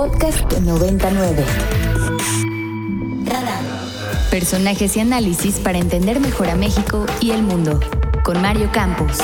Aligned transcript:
Podcast 0.00 0.50
99. 0.62 1.44
Personajes 4.30 4.96
y 4.96 5.00
análisis 5.00 5.58
para 5.58 5.76
entender 5.76 6.20
mejor 6.20 6.48
a 6.48 6.56
México 6.56 7.04
y 7.20 7.32
el 7.32 7.42
mundo. 7.42 7.78
Con 8.24 8.40
Mario 8.40 8.70
Campos. 8.72 9.18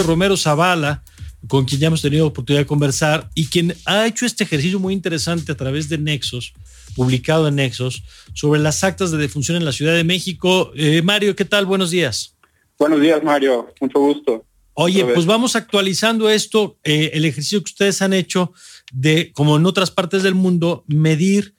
Romero 0.00 0.36
Zavala, 0.36 1.02
con 1.48 1.64
quien 1.64 1.80
ya 1.80 1.86
hemos 1.86 2.02
tenido 2.02 2.26
oportunidad 2.26 2.64
de 2.64 2.66
conversar 2.66 3.30
y 3.34 3.46
quien 3.46 3.74
ha 3.86 4.06
hecho 4.06 4.26
este 4.26 4.44
ejercicio 4.44 4.78
muy 4.78 4.92
interesante 4.92 5.50
a 5.50 5.56
través 5.56 5.88
de 5.88 5.96
Nexos, 5.96 6.52
publicado 6.94 7.48
en 7.48 7.54
Nexos, 7.54 8.02
sobre 8.34 8.60
las 8.60 8.84
actas 8.84 9.10
de 9.10 9.16
defunción 9.16 9.56
en 9.56 9.64
la 9.64 9.72
Ciudad 9.72 9.94
de 9.94 10.04
México. 10.04 10.70
Eh, 10.76 11.00
Mario, 11.00 11.34
¿qué 11.34 11.46
tal? 11.46 11.64
Buenos 11.64 11.90
días. 11.90 12.36
Buenos 12.78 13.00
días, 13.00 13.22
Mario. 13.24 13.72
Mucho 13.80 13.98
gusto. 14.00 14.44
Oye, 14.80 15.04
pues 15.04 15.26
vamos 15.26 15.56
actualizando 15.56 16.30
esto, 16.30 16.78
eh, 16.84 17.10
el 17.14 17.24
ejercicio 17.24 17.58
que 17.58 17.72
ustedes 17.72 18.00
han 18.00 18.12
hecho 18.12 18.52
de, 18.92 19.32
como 19.32 19.56
en 19.56 19.66
otras 19.66 19.90
partes 19.90 20.22
del 20.22 20.36
mundo, 20.36 20.84
medir 20.86 21.56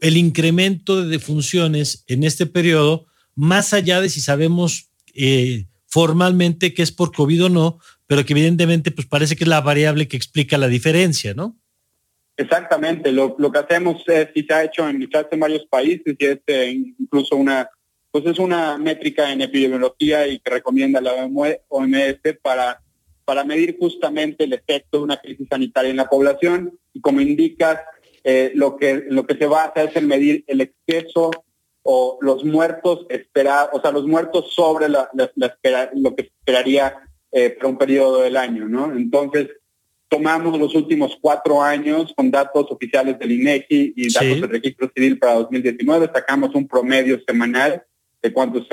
el 0.00 0.16
incremento 0.16 1.02
de 1.02 1.10
defunciones 1.10 2.04
en 2.06 2.24
este 2.24 2.46
periodo, 2.46 3.04
más 3.34 3.74
allá 3.74 4.00
de 4.00 4.08
si 4.08 4.22
sabemos 4.22 4.88
eh, 5.12 5.66
formalmente 5.88 6.72
que 6.72 6.80
es 6.80 6.90
por 6.90 7.12
COVID 7.12 7.44
o 7.44 7.48
no, 7.50 7.80
pero 8.06 8.24
que 8.24 8.32
evidentemente 8.32 8.90
pues 8.90 9.06
parece 9.06 9.36
que 9.36 9.44
es 9.44 9.48
la 9.48 9.60
variable 9.60 10.08
que 10.08 10.16
explica 10.16 10.56
la 10.56 10.68
diferencia, 10.68 11.34
¿no? 11.34 11.58
Exactamente, 12.34 13.12
lo, 13.12 13.36
que 13.36 13.58
hacemos 13.58 14.02
es, 14.06 14.30
y 14.34 14.42
se 14.42 14.54
ha 14.54 14.64
hecho 14.64 14.88
en, 14.88 15.06
en 15.30 15.40
varios 15.40 15.66
países, 15.66 16.16
y 16.18 16.24
es 16.24 16.38
eh, 16.46 16.82
incluso 16.98 17.36
una, 17.36 17.68
pues 18.14 18.26
es 18.26 18.38
una 18.38 18.78
métrica 18.78 19.32
en 19.32 19.40
epidemiología 19.40 20.28
y 20.28 20.38
que 20.38 20.48
recomienda 20.48 21.00
la 21.00 21.14
OMS 21.68 22.20
para, 22.40 22.80
para 23.24 23.42
medir 23.42 23.76
justamente 23.76 24.44
el 24.44 24.52
efecto 24.52 24.98
de 24.98 25.02
una 25.02 25.16
crisis 25.16 25.48
sanitaria 25.50 25.90
en 25.90 25.96
la 25.96 26.08
población, 26.08 26.78
y 26.92 27.00
como 27.00 27.20
indicas, 27.20 27.80
eh, 28.22 28.52
lo, 28.54 28.76
que, 28.76 29.02
lo 29.08 29.26
que 29.26 29.34
se 29.34 29.46
va 29.46 29.62
a 29.62 29.66
hacer 29.66 29.90
es 29.92 30.02
medir 30.04 30.44
el 30.46 30.60
exceso 30.60 31.32
o 31.82 32.18
los 32.20 32.44
muertos 32.44 33.04
esperados, 33.08 33.70
o 33.72 33.80
sea, 33.80 33.90
los 33.90 34.06
muertos 34.06 34.54
sobre 34.54 34.88
la, 34.88 35.10
lo 35.94 36.14
que 36.14 36.22
esperaría 36.22 36.94
eh, 37.32 37.50
para 37.50 37.68
un 37.68 37.78
periodo 37.78 38.22
del 38.22 38.36
año, 38.36 38.68
¿no? 38.68 38.92
Entonces, 38.92 39.48
tomamos 40.08 40.56
los 40.56 40.72
últimos 40.76 41.18
cuatro 41.20 41.60
años 41.60 42.14
con 42.16 42.30
datos 42.30 42.70
oficiales 42.70 43.18
del 43.18 43.32
INEGI 43.32 43.94
y 43.96 44.12
datos 44.12 44.40
del 44.40 44.50
registro 44.50 44.88
civil 44.94 45.18
para 45.18 45.34
2019, 45.34 46.10
sacamos 46.14 46.54
un 46.54 46.68
promedio 46.68 47.20
semanal 47.26 47.84
de 48.24 48.32
cuántos 48.32 48.66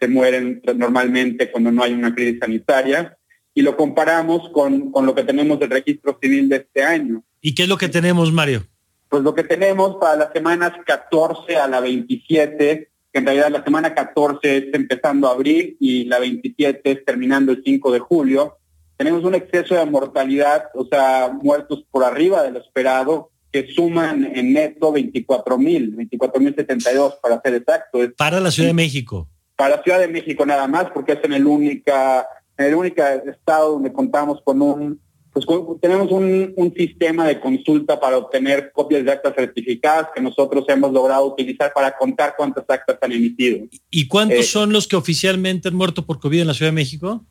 se 0.00 0.08
mueren 0.08 0.60
normalmente 0.74 1.48
cuando 1.52 1.70
no 1.70 1.84
hay 1.84 1.92
una 1.92 2.12
crisis 2.12 2.40
sanitaria 2.40 3.16
y 3.54 3.62
lo 3.62 3.76
comparamos 3.76 4.50
con, 4.50 4.90
con 4.90 5.06
lo 5.06 5.14
que 5.14 5.22
tenemos 5.22 5.60
del 5.60 5.70
registro 5.70 6.18
civil 6.20 6.48
de 6.48 6.56
este 6.56 6.82
año. 6.82 7.22
¿Y 7.40 7.54
qué 7.54 7.62
es 7.62 7.68
lo 7.68 7.76
que 7.76 7.88
tenemos, 7.88 8.32
Mario? 8.32 8.66
Pues 9.08 9.22
lo 9.22 9.32
que 9.32 9.44
tenemos 9.44 9.96
para 10.00 10.16
las 10.16 10.32
semanas 10.32 10.72
14 10.84 11.56
a 11.56 11.68
la 11.68 11.78
27, 11.78 12.90
que 13.12 13.18
en 13.20 13.24
realidad 13.24 13.50
la 13.52 13.62
semana 13.62 13.94
14 13.94 14.56
es 14.56 14.64
empezando 14.74 15.28
abril 15.28 15.76
y 15.78 16.06
la 16.06 16.18
27 16.18 16.80
es 16.90 17.04
terminando 17.04 17.52
el 17.52 17.62
5 17.64 17.92
de 17.92 18.00
julio, 18.00 18.58
tenemos 18.96 19.22
un 19.22 19.36
exceso 19.36 19.76
de 19.76 19.86
mortalidad, 19.86 20.64
o 20.74 20.84
sea, 20.84 21.30
muertos 21.32 21.84
por 21.92 22.02
arriba 22.02 22.42
de 22.42 22.50
lo 22.50 22.58
esperado, 22.58 23.30
que 23.56 23.72
suman 23.72 24.30
en 24.34 24.52
neto 24.52 24.92
24 24.92 25.56
mil, 25.56 25.96
24 25.96 26.40
mil 26.42 26.54
72 26.54 27.14
para 27.22 27.40
ser 27.40 27.54
exacto. 27.54 27.98
para 28.18 28.38
la 28.38 28.50
Ciudad 28.50 28.68
de 28.68 28.74
México. 28.74 29.30
Para 29.56 29.76
la 29.76 29.82
Ciudad 29.82 29.98
de 29.98 30.08
México 30.08 30.44
nada 30.44 30.68
más, 30.68 30.90
porque 30.92 31.12
es 31.12 31.24
en 31.24 31.32
el 31.32 31.46
única, 31.46 32.26
en 32.58 32.66
el 32.66 32.74
único 32.74 33.02
estado 33.02 33.72
donde 33.72 33.94
contamos 33.94 34.42
con 34.44 34.60
un 34.60 35.00
pues 35.32 35.46
tenemos 35.82 36.10
un, 36.12 36.74
sistema 36.74 37.26
de 37.26 37.38
consulta 37.38 38.00
para 38.00 38.16
obtener 38.16 38.72
copias 38.72 39.04
de 39.04 39.12
actas 39.12 39.34
certificadas 39.36 40.08
que 40.14 40.22
nosotros 40.22 40.64
hemos 40.68 40.92
logrado 40.92 41.26
utilizar 41.26 41.72
para 41.74 41.94
contar 41.94 42.34
cuántas 42.38 42.64
actas 42.68 42.96
han 43.02 43.12
emitido. 43.12 43.66
¿Y 43.90 44.08
cuántos 44.08 44.38
eh, 44.38 44.42
son 44.44 44.72
los 44.72 44.88
que 44.88 44.96
oficialmente 44.96 45.68
han 45.68 45.74
muerto 45.74 46.06
por 46.06 46.20
COVID 46.20 46.40
en 46.40 46.46
la 46.46 46.54
Ciudad 46.54 46.70
de 46.70 46.76
México? 46.76 47.22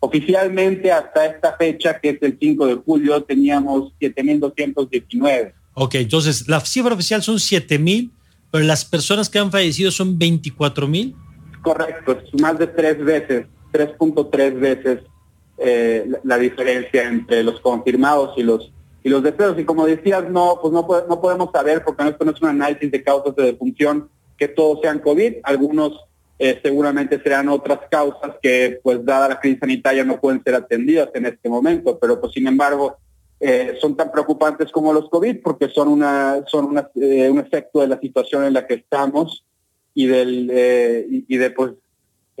Oficialmente 0.00 0.92
hasta 0.92 1.24
esta 1.24 1.56
fecha, 1.56 1.98
que 1.98 2.10
es 2.10 2.18
el 2.22 2.36
5 2.38 2.66
de 2.66 2.74
julio, 2.74 3.22
teníamos 3.22 3.94
7.219. 3.98 5.54
Ok, 5.80 5.94
entonces 5.94 6.48
la 6.48 6.58
cifra 6.60 6.92
oficial 6.92 7.22
son 7.22 7.36
7.000, 7.36 8.10
pero 8.50 8.64
las 8.64 8.84
personas 8.84 9.28
que 9.30 9.38
han 9.38 9.52
fallecido 9.52 9.92
son 9.92 10.18
24.000. 10.18 11.14
Correcto, 11.62 12.18
es 12.18 12.40
más 12.40 12.58
de 12.58 12.66
tres 12.66 12.98
veces, 12.98 13.46
3.3 13.72 14.58
veces 14.58 15.00
eh, 15.58 16.04
la, 16.24 16.36
diferencia 16.36 17.04
entre 17.04 17.44
los 17.44 17.60
confirmados 17.60 18.36
y 18.36 18.42
los 18.42 18.72
y 19.04 19.08
los 19.08 19.22
deseos. 19.22 19.56
Y 19.56 19.64
como 19.64 19.86
decías, 19.86 20.28
no, 20.28 20.58
pues 20.60 20.72
no, 20.72 20.86
no 21.08 21.20
podemos 21.20 21.50
saber, 21.52 21.84
porque 21.84 22.02
no 22.02 22.30
es 22.32 22.42
un 22.42 22.48
análisis 22.48 22.90
de 22.90 23.02
causas 23.04 23.36
de 23.36 23.44
defunción, 23.44 24.08
que 24.36 24.48
todos 24.48 24.80
sean 24.82 24.98
COVID. 24.98 25.34
Algunos 25.44 25.92
eh, 26.40 26.58
seguramente 26.60 27.22
serán 27.22 27.48
otras 27.48 27.80
causas 27.88 28.32
que, 28.42 28.80
pues 28.82 29.04
dada 29.04 29.28
la 29.28 29.40
crisis 29.40 29.60
sanitaria, 29.60 30.02
no 30.02 30.20
pueden 30.20 30.42
ser 30.42 30.56
atendidas 30.56 31.10
en 31.14 31.26
este 31.26 31.48
momento, 31.48 31.98
pero 32.00 32.20
pues 32.20 32.32
sin 32.32 32.48
embargo 32.48 32.96
eh, 33.40 33.76
son 33.80 33.96
tan 33.96 34.10
preocupantes 34.10 34.70
como 34.72 34.92
los 34.92 35.08
COVID 35.08 35.40
porque 35.42 35.68
son 35.68 35.88
una 35.88 36.44
son 36.46 36.66
una, 36.66 36.90
un 36.94 37.38
efecto 37.38 37.80
de 37.80 37.88
la 37.88 38.00
situación 38.00 38.44
en 38.44 38.54
la 38.54 38.66
que 38.66 38.74
estamos 38.74 39.44
y 39.94 40.06
del 40.06 40.50
y, 41.10 41.24
y 41.28 41.36
de 41.36 41.50
pues 41.50 41.72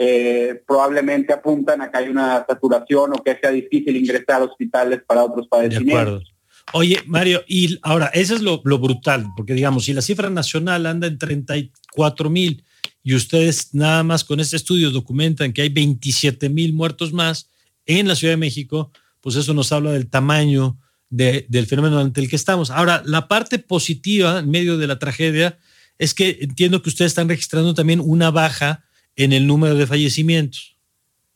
eh, 0.00 0.62
probablemente 0.64 1.32
apuntan 1.32 1.82
a 1.82 1.90
que 1.90 1.98
hay 1.98 2.08
una 2.08 2.46
saturación 2.48 3.14
o 3.14 3.22
que 3.24 3.36
sea 3.36 3.50
difícil 3.50 3.96
ingresar 3.96 4.40
a 4.40 4.44
hospitales 4.44 5.00
para 5.04 5.24
otros 5.24 5.48
padecimientos. 5.48 6.32
Oye, 6.72 7.00
Mario, 7.06 7.42
y 7.48 7.80
ahora, 7.82 8.06
eso 8.14 8.36
es 8.36 8.40
lo, 8.40 8.60
brutal, 8.62 9.26
porque 9.36 9.54
digamos, 9.54 9.86
si 9.86 9.92
la 9.92 10.00
cifra 10.00 10.30
nacional 10.30 10.86
anda 10.86 11.08
en 11.08 11.18
34 11.18 12.30
mil 12.30 12.62
y 13.02 13.16
ustedes 13.16 13.74
nada 13.74 14.04
más 14.04 14.22
con 14.22 14.38
este 14.38 14.54
estudio 14.54 14.92
documentan 14.92 15.52
que 15.52 15.62
hay 15.62 15.68
27 15.68 16.48
mil 16.48 16.74
muertos 16.74 17.12
más 17.12 17.50
en 17.84 18.06
la 18.06 18.14
Ciudad 18.14 18.34
de 18.34 18.38
México, 18.38 18.92
pues 19.20 19.34
eso 19.34 19.52
nos 19.52 19.72
habla 19.72 19.90
del 19.90 20.08
tamaño 20.08 20.78
del 21.10 21.66
fenómeno 21.66 21.98
ante 21.98 22.20
el 22.20 22.28
que 22.28 22.36
estamos. 22.36 22.70
Ahora, 22.70 23.02
la 23.04 23.28
parte 23.28 23.58
positiva 23.58 24.40
en 24.40 24.50
medio 24.50 24.76
de 24.76 24.86
la 24.86 24.98
tragedia 24.98 25.58
es 25.98 26.14
que 26.14 26.38
entiendo 26.40 26.82
que 26.82 26.90
ustedes 26.90 27.12
están 27.12 27.28
registrando 27.28 27.74
también 27.74 28.00
una 28.00 28.30
baja 28.30 28.84
en 29.16 29.32
el 29.32 29.46
número 29.46 29.74
de 29.74 29.86
fallecimientos. 29.86 30.76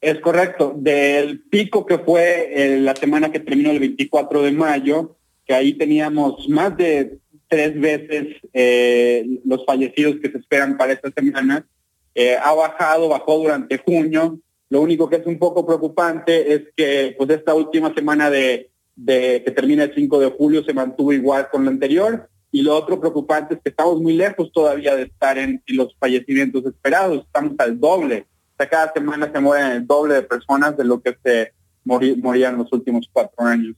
Es 0.01 0.19
correcto. 0.21 0.75
Del 0.77 1.41
pico 1.41 1.87
que 1.87 1.99
fue 1.99 2.51
eh, 2.53 2.81
la 2.81 2.95
semana 2.97 3.31
que 3.31 3.41
terminó 3.41 3.71
el 3.71 3.81
24 3.81 4.43
de 4.43 4.53
mayo, 4.53 5.17
que 5.47 5.55
ahí 5.55 5.75
teníamos 5.75 6.49
más 6.49 6.77
de 6.77 7.19
tres 7.49 7.79
veces 7.79 8.37
eh, 8.53 9.27
los 9.45 9.65
fallecidos 9.65 10.17
que 10.21 10.31
se 10.31 10.39
esperan 10.39 10.77
para 10.77 10.93
esta 10.93 11.11
semana, 11.11 11.67
eh, 12.15 12.37
ha 12.37 12.53
bajado, 12.53 13.09
bajó 13.09 13.39
durante 13.39 13.79
junio. 13.79 14.41
Lo 14.71 14.81
único 14.81 15.09
que 15.09 15.17
es 15.17 15.27
un 15.27 15.39
poco 15.39 15.65
preocupante 15.67 16.53
es 16.53 16.63
que 16.77 17.15
pues 17.17 17.31
esta 17.31 17.55
última 17.55 17.95
semana 17.95 18.29
de, 18.29 18.72
de 18.95 19.43
que 19.45 19.51
termina 19.51 19.85
el 19.85 19.95
5 19.95 20.21
de 20.21 20.31
julio 20.31 20.65
se 20.65 20.75
mantuvo 20.75 21.13
igual 21.13 21.49
con 21.51 21.65
la 21.65 21.71
anterior 21.71 22.29
y 22.51 22.61
lo 22.61 22.77
otro 22.77 23.01
preocupante 23.01 23.55
es 23.55 23.61
que 23.63 23.71
estamos 23.71 24.01
muy 24.01 24.13
lejos 24.13 24.53
todavía 24.53 24.95
de 24.95 25.05
estar 25.05 25.39
en, 25.39 25.63
los 25.69 25.97
fallecimientos 25.99 26.65
esperados, 26.67 27.25
estamos 27.25 27.55
al 27.59 27.81
doble. 27.81 28.27
O 28.53 28.57
sea, 28.59 28.69
cada 28.69 28.93
semana 28.93 29.33
se 29.33 29.41
mueren 29.41 29.73
el 29.73 29.87
doble 29.87 30.15
de 30.15 30.23
personas 30.23 30.77
de 30.77 30.85
lo 30.85 31.01
que 31.01 31.17
se 31.25 31.53
morían 31.85 32.59
los 32.59 32.71
últimos 32.71 33.09
cuatro 33.11 33.47
años. 33.47 33.75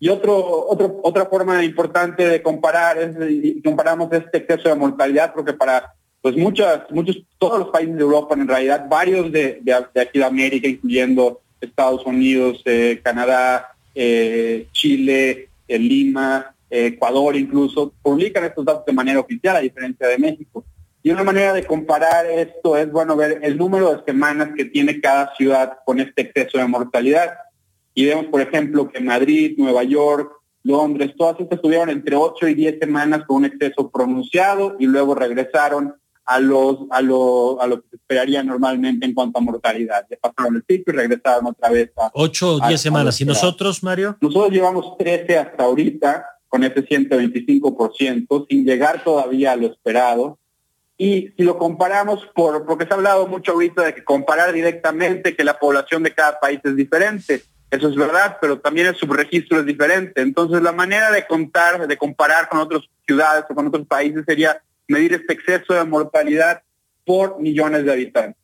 Y 0.00 0.08
otro, 0.08 0.36
otro, 0.66 1.00
otra 1.04 1.26
forma 1.26 1.64
importante 1.64 2.26
de 2.26 2.42
comparar 2.42 2.98
es, 2.98 3.16
comparamos 3.62 4.12
este 4.12 4.38
exceso 4.38 4.68
de 4.68 4.74
mortalidad, 4.74 5.32
porque 5.32 5.52
para 5.52 5.94
pues 6.20 6.36
muchas, 6.36 6.90
muchos, 6.90 7.22
todos 7.38 7.60
los 7.60 7.68
países 7.68 7.94
de 7.94 8.02
Europa, 8.02 8.34
en 8.34 8.48
realidad, 8.48 8.86
varios 8.88 9.30
de, 9.30 9.60
de, 9.62 10.00
aquí 10.00 10.18
de 10.18 10.24
América, 10.24 10.66
incluyendo 10.66 11.42
Estados 11.60 12.04
Unidos, 12.04 12.60
eh, 12.64 13.00
Canadá, 13.04 13.73
eh, 13.94 14.68
Chile, 14.72 15.48
eh, 15.68 15.78
Lima, 15.78 16.54
Ecuador 16.68 17.36
incluso, 17.36 17.92
publican 18.02 18.44
estos 18.44 18.64
datos 18.64 18.84
de 18.84 18.92
manera 18.92 19.20
oficial, 19.20 19.56
a 19.56 19.60
diferencia 19.60 20.08
de 20.08 20.18
México. 20.18 20.64
Y 21.02 21.10
una 21.10 21.22
manera 21.22 21.52
de 21.52 21.64
comparar 21.64 22.26
esto 22.26 22.76
es, 22.76 22.90
bueno, 22.90 23.14
ver 23.14 23.40
el 23.42 23.58
número 23.58 23.94
de 23.94 24.04
semanas 24.04 24.50
que 24.56 24.64
tiene 24.64 25.00
cada 25.00 25.34
ciudad 25.36 25.78
con 25.84 26.00
este 26.00 26.22
exceso 26.22 26.58
de 26.58 26.66
mortalidad. 26.66 27.34
Y 27.92 28.06
vemos, 28.06 28.26
por 28.26 28.40
ejemplo, 28.40 28.88
que 28.88 29.00
Madrid, 29.00 29.54
Nueva 29.58 29.84
York, 29.84 30.32
Londres, 30.64 31.12
todas 31.16 31.38
estas 31.38 31.58
estuvieron 31.58 31.90
entre 31.90 32.16
8 32.16 32.48
y 32.48 32.54
10 32.54 32.78
semanas 32.80 33.24
con 33.26 33.36
un 33.36 33.44
exceso 33.44 33.90
pronunciado 33.90 34.76
y 34.78 34.86
luego 34.86 35.14
regresaron 35.14 35.94
a 36.26 36.40
los 36.40 36.78
a 36.90 37.02
lo, 37.02 37.60
a 37.60 37.66
lo 37.66 37.82
que 37.82 37.88
se 37.90 37.96
esperaría 37.96 38.42
normalmente 38.42 39.06
en 39.06 39.14
cuanto 39.14 39.38
a 39.38 39.42
mortalidad. 39.42 40.06
Ya 40.10 40.16
pasaron 40.16 40.56
el 40.56 40.62
pico 40.62 40.90
y 40.90 40.94
regresaron 40.94 41.46
otra 41.46 41.70
vez 41.70 41.90
a 41.96 42.10
8 42.14 42.54
o 42.54 42.68
10 42.68 42.80
semanas. 42.80 43.20
¿Y 43.20 43.24
nosotros, 43.24 43.82
Mario? 43.82 44.16
Nosotros 44.20 44.52
llevamos 44.52 44.96
13 44.98 45.38
hasta 45.38 45.64
ahorita 45.64 46.26
con 46.48 46.62
ese 46.62 46.86
125%, 46.86 48.46
sin 48.48 48.64
llegar 48.64 49.02
todavía 49.02 49.52
a 49.52 49.56
lo 49.56 49.66
esperado. 49.66 50.38
Y 50.96 51.30
si 51.36 51.42
lo 51.42 51.58
comparamos, 51.58 52.24
por, 52.32 52.64
porque 52.64 52.86
se 52.86 52.92
ha 52.92 52.96
hablado 52.96 53.26
mucho 53.26 53.52
ahorita 53.52 53.82
de 53.82 53.94
que 53.94 54.04
comparar 54.04 54.52
directamente 54.52 55.34
que 55.34 55.42
la 55.42 55.58
población 55.58 56.04
de 56.04 56.14
cada 56.14 56.38
país 56.38 56.60
es 56.62 56.76
diferente. 56.76 57.42
Eso 57.70 57.88
es 57.88 57.96
verdad, 57.96 58.38
pero 58.40 58.60
también 58.60 58.86
el 58.86 58.94
subregistro 58.94 59.58
es 59.58 59.66
diferente. 59.66 60.20
Entonces, 60.20 60.62
la 60.62 60.70
manera 60.70 61.10
de 61.10 61.26
contar, 61.26 61.88
de 61.88 61.96
comparar 61.96 62.48
con 62.48 62.60
otras 62.60 62.82
ciudades 63.04 63.44
o 63.50 63.54
con 63.54 63.66
otros 63.66 63.84
países 63.88 64.22
sería 64.24 64.62
medir 64.88 65.14
este 65.14 65.34
exceso 65.34 65.74
de 65.74 65.84
mortalidad 65.84 66.62
por 67.04 67.40
millones 67.40 67.84
de 67.84 67.92
habitantes. 67.92 68.42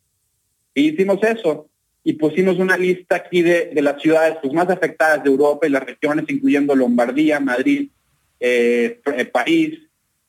Y 0.73 0.89
hicimos 0.89 1.23
eso 1.23 1.67
y 2.03 2.13
pusimos 2.13 2.57
una 2.57 2.77
lista 2.77 3.15
aquí 3.15 3.41
de, 3.41 3.71
las 3.75 4.01
ciudades 4.01 4.37
pues, 4.41 4.53
más 4.53 4.69
afectadas 4.69 5.23
de 5.23 5.29
Europa 5.29 5.67
y 5.67 5.69
las 5.69 5.85
regiones, 5.85 6.25
incluyendo 6.27 6.75
Lombardía, 6.75 7.39
Madrid, 7.39 7.89
eh, 8.39 8.99
eh, 9.05 9.25
París, 9.25 9.79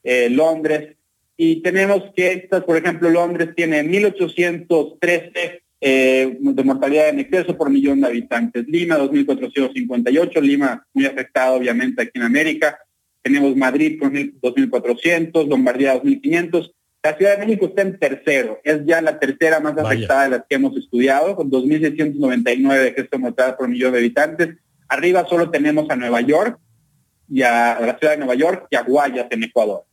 eh, 0.02 0.28
Londres. 0.28 0.96
Y 1.36 1.62
tenemos 1.62 2.02
que 2.14 2.32
estas, 2.32 2.62
por 2.64 2.76
ejemplo, 2.76 3.08
Londres 3.08 3.50
tiene 3.56 3.82
1.813 3.82 5.60
de 5.80 6.62
mortalidad 6.64 7.08
en 7.08 7.18
exceso 7.18 7.56
por 7.56 7.70
millón 7.70 8.02
de 8.02 8.06
habitantes. 8.06 8.68
Lima, 8.68 8.98
2.458. 8.98 10.40
Lima, 10.40 10.86
muy 10.92 11.06
afectada, 11.06 11.52
obviamente, 11.52 12.02
aquí 12.02 12.12
en 12.14 12.22
América. 12.22 12.78
Tenemos 13.22 13.56
Madrid 13.56 13.98
con 13.98 14.12
2.400, 14.12 15.48
Lombardía 15.48 16.02
2.500 16.02 16.72
la 17.02 17.16
Ciudad 17.16 17.36
de 17.36 17.44
México 17.44 17.66
está 17.66 17.82
en 17.82 17.98
tercero, 17.98 18.60
es 18.62 18.84
ya 18.86 19.02
la 19.02 19.18
tercera 19.18 19.58
más 19.58 19.76
afectada 19.76 20.22
de 20.22 20.30
las 20.30 20.44
que 20.48 20.54
hemos 20.54 20.76
estudiado, 20.76 21.34
con 21.34 21.50
2.699 21.50 22.94
que 22.94 23.18
mortalidad 23.18 23.56
por 23.56 23.68
millón 23.68 23.92
de 23.92 23.98
habitantes. 23.98 24.56
Arriba 24.88 25.26
solo 25.28 25.50
tenemos 25.50 25.90
a 25.90 25.96
Nueva 25.96 26.20
York 26.20 26.60
y 27.28 27.42
a, 27.42 27.80
la 27.80 27.98
ciudad 27.98 28.12
de 28.12 28.18
Nueva 28.18 28.36
York 28.36 28.68
y 28.70 28.76
a 28.76 28.82
Guayas 28.82 29.26
en 29.30 29.42
Ecuador. 29.42 29.84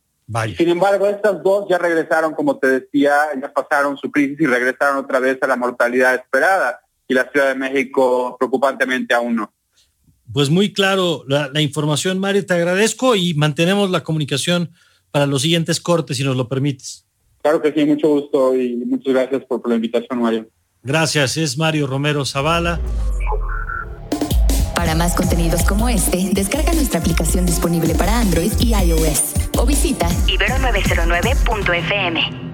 Sin 0.56 0.68
embargo, 0.68 1.08
estas 1.08 1.42
dos 1.42 1.66
ya 1.68 1.78
regresaron, 1.78 2.32
como 2.32 2.58
te 2.58 2.68
decía, 2.68 3.16
ya 3.40 3.52
pasaron 3.52 3.96
su 3.96 4.08
crisis 4.12 4.40
y 4.40 4.46
regresaron 4.46 4.98
otra 4.98 5.18
vez 5.18 5.38
a 5.42 5.48
la 5.48 5.56
mortalidad 5.56 6.14
esperada. 6.14 6.80
Y 7.08 7.14
la 7.14 7.28
Ciudad 7.28 7.48
de 7.48 7.56
México, 7.56 8.36
preocupantemente, 8.38 9.14
aún 9.14 9.34
no. 9.34 9.52
Pues 10.32 10.50
muy 10.50 10.72
claro 10.72 11.24
la, 11.28 11.50
la 11.52 11.60
información, 11.60 12.18
Mario. 12.18 12.46
Te 12.46 12.54
agradezco 12.54 13.16
y 13.16 13.34
mantenemos 13.34 13.90
la 13.90 14.02
comunicación 14.02 14.70
para 15.10 15.26
los 15.26 15.42
siguientes 15.42 15.80
cortes, 15.80 16.16
si 16.16 16.24
nos 16.24 16.36
lo 16.36 16.48
permites. 16.48 17.04
Claro 17.42 17.60
que 17.62 17.72
sí, 17.72 17.84
mucho 17.84 18.08
gusto 18.08 18.54
y 18.54 18.76
muchas 18.76 19.14
gracias 19.14 19.44
por, 19.44 19.66
la 19.68 19.74
invitación, 19.76 20.20
Mario. 20.20 20.48
Gracias, 20.82 21.36
es 21.36 21.58
Mario 21.58 21.86
Romero 21.86 22.24
Zavala. 22.24 22.80
Para 24.74 24.94
más 24.94 25.14
contenidos 25.14 25.62
como 25.62 25.88
este, 25.88 26.30
descarga 26.32 26.72
nuestra 26.72 27.00
aplicación 27.00 27.46
disponible 27.46 27.94
para 27.94 28.20
Android 28.20 28.52
y 28.60 28.74
iOS 28.74 29.34
o 29.58 29.66
visita 29.66 30.08
ibero909.fm. 30.26 32.49